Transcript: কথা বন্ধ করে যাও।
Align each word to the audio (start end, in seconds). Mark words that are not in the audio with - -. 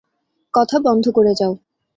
কথা 0.53 0.77
বন্ধ 0.79 1.05
করে 1.09 1.33
যাও। 1.35 1.53